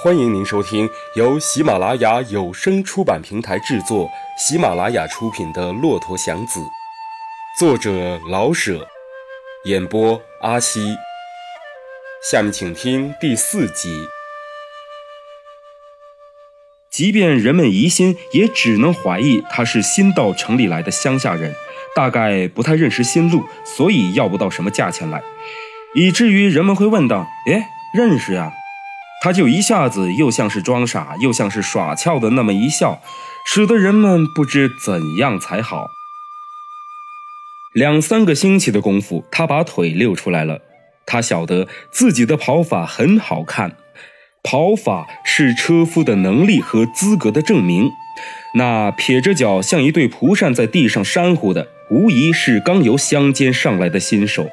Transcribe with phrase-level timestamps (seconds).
[0.00, 4.08] 欢迎您收听由喜马拉雅有声出版平台制作、
[4.38, 6.60] 喜马拉雅出品的《骆驼祥子》，
[7.58, 8.86] 作者老舍，
[9.64, 10.96] 演播阿西。
[12.30, 14.06] 下面请听第四集。
[16.92, 21.52] 即便人们疑心，也只能怀疑他是新到城里来的乡下人，
[21.96, 25.20] 大概不太认识新路，所以要不到什么价钱来，
[25.96, 28.52] 以至于人们会问道：“哎，认识呀？”
[29.22, 33.00] 他就一下子又像是装傻，又像是耍俏的那么一笑，
[33.46, 35.88] 使得人们不知怎样才好。
[37.72, 40.60] 两三个星期的功夫，他把腿溜出来了。
[41.04, 43.76] 他晓得自己的跑法很好看，
[44.42, 47.90] 跑法是车夫的能力和资格的证明。
[48.54, 54.48] 那撇着脚像一对蒲扇在地上扇呼的，无疑是刚由乡间上来的新手。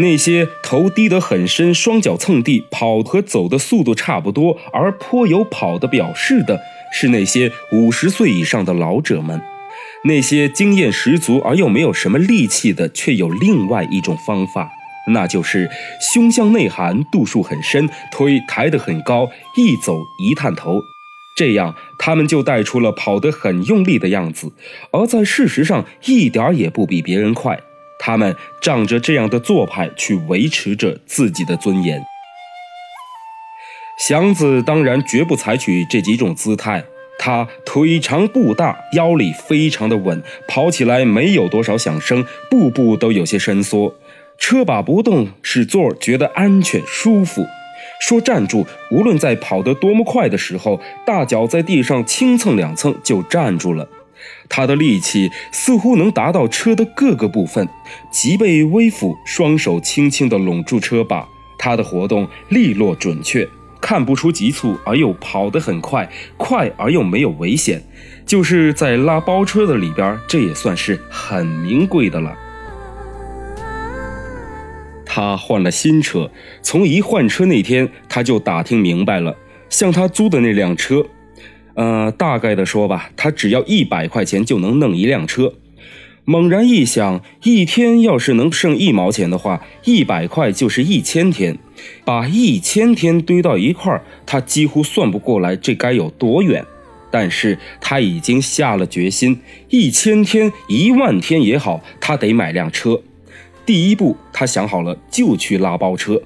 [0.00, 6.58] 那些头低得很深，双脚蹭地，跑和走的速度差不多，而颇有跑的表示的，
[6.90, 9.42] 是那些五十岁以上的老者们。
[10.04, 14.70] 那些经验十足而又没有什么力气的，却有另外一种方法，
[15.08, 15.68] 那就是
[16.14, 19.28] 胸向内含，度数很深，腿抬得很高，
[19.58, 20.80] 一走一探头，
[21.36, 24.50] 这样他们就带出了跑得很用力的样子，
[24.92, 27.60] 而在事实上一点也不比别人快。
[28.02, 32.02] 他们仗着这样的做派去维持着自己的尊严。
[33.98, 36.82] 祥子当然绝不采取这几种姿态。
[37.18, 43.94] 他腿长步大，腰里非常的稳，跑起来没有多少响声，步步都有些伸缩。
[44.38, 47.44] 车把不动，使座儿觉得安全舒服。
[48.00, 53.86] 说站住，无论在跑得多么快的时候，大脚在地上轻蹭两蹭就站住了。
[54.48, 57.68] 他的力气似乎能达到车的各个部分，
[58.10, 61.26] 脊背微俯，双手轻轻地拢住车把。
[61.58, 63.46] 他的活动利落准确，
[63.80, 67.82] 看不出急促，而又跑得很快，快而又没有危险。
[68.24, 72.34] 就是在拉包车的里边，这也算是很名贵的了。
[75.04, 76.30] 他换了新车，
[76.62, 79.36] 从一换车那天，他就打听明白了，
[79.68, 81.04] 向他租的那辆车。
[81.80, 85.54] 呃，大概的说吧，他只要一百块钱就能弄一辆车。
[86.26, 91.58] 猛然一想，一天要是能剩一毛钱的话，一百块就是一千天，
[92.04, 96.62] 把一千天堆到一块儿，他几乎算不过来这该有多远。
[97.10, 103.00] 但是他已经下了决心，一千天、一万天也好，他得买辆车。
[103.64, 106.20] 第一步，他想好了，就去拉包车。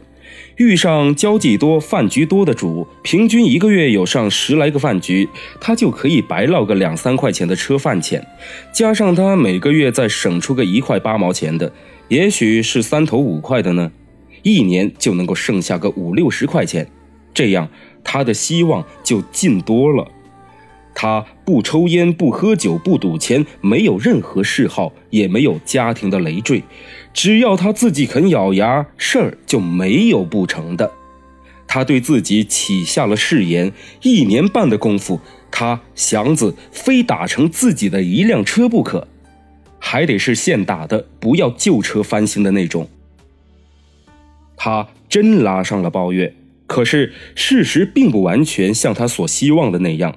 [0.57, 5.29] 遇上交际多、饭局多的主，平均一个月有上十来个饭局，
[5.61, 8.25] 他就可以白捞个两三块钱的车饭钱，
[8.73, 11.73] 加上他每个月再省出个一块八毛钱的，
[12.07, 13.91] 也许是三头五块的呢，
[14.43, 16.89] 一年就能够剩下个五六十块钱，
[17.33, 17.69] 这样
[18.05, 20.07] 他的希望就近多了。
[20.97, 26.63] 他不抽烟，不喝酒，不赌钱，没有任何嗜好，也没有家庭的累赘。
[27.15, 30.93] 只要他自己肯咬牙，事儿就没有不成的。
[31.67, 35.21] 他对自己起下了誓言：一年半的功夫，
[35.51, 39.07] 他祥子非打成自己的一辆车不可，
[39.79, 42.89] 还得是现打的，不要旧车翻新的那种。
[44.57, 46.35] 他真拉上了包月，
[46.67, 50.17] 可是事实并不完全像他所希望的那样。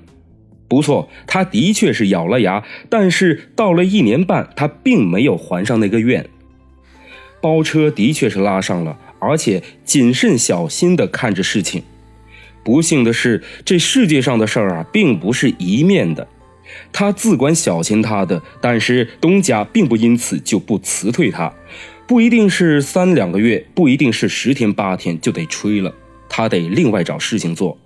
[0.68, 6.28] 不错，他的确是咬了牙，但是到了一年半，他并没有还上那个愿。
[7.42, 11.84] 包车的确是拉上了，而且谨慎小心地看着事情。
[12.64, 16.28] 不幸的是，这世界上的事儿啊，并不是一面的。
[16.92, 21.53] 他自管小心他的，但是东家并不因此就不辞退他，
[22.06, 25.94] 不一定是三两个月，不一定是十天八天就得吹了，
[26.28, 27.78] 他得另外找事情做。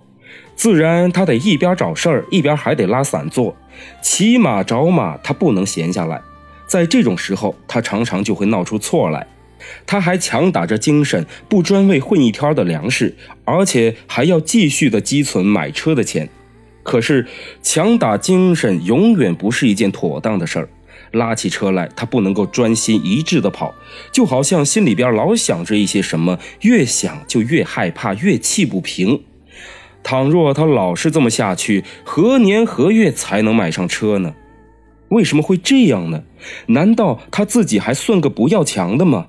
[0.56, 3.56] 自然，他得一边找事儿，一边还得拉散做。
[4.02, 6.20] 骑马找马，他不能闲下来。
[6.66, 9.26] 在这种时候，他常常就会闹出错来。
[9.86, 13.14] 他还强打着精神，不专为混一天的粮食，
[13.44, 16.28] 而且还要继续的积存买车的钱。
[16.82, 17.26] 可是，
[17.62, 20.68] 强打精神永远不是一件妥当的事儿。
[21.12, 23.74] 拉起车来，他不能够专心一致的跑，
[24.10, 29.22] 就好像心里边老想着一些什么，越想就越害怕，越气不平。
[30.02, 34.34] 倘若他老是这么下去，何年何月才能买上车呢？
[35.10, 36.22] 为什么会这样呢？
[36.68, 39.26] 难道他自己还算个不要强的吗？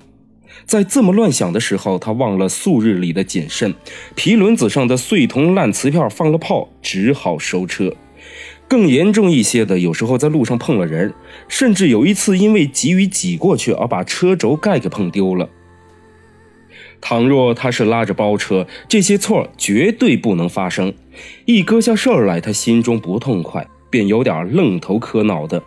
[0.64, 3.74] 在这么乱想的时候，他忘了素日里的谨慎，
[4.14, 7.94] 皮轮子上的碎铜烂瓷片放了炮，只好收车。
[8.66, 11.12] 更严重一些的，有时候在路上碰了人，
[11.48, 15.48] 甚至有一次因为急于挤过去而把车轴盖给碰丢了。
[17.00, 20.94] 倘若他是拉着包车，这些错绝对不能发生。
[21.44, 25.62] 一搁下事儿来，他心中不痛快，便有点愣头磕脑的。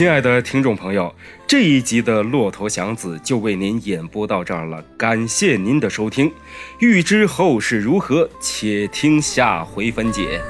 [0.00, 1.14] 亲爱的听众朋友，
[1.46, 6.32] 这一集的《骆驼祥子》就为您演播到这儿了，感谢您的收听。
[6.78, 10.40] 欲知后事如何，且听下回分解。